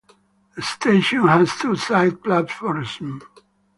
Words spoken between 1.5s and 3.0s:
two side platforms.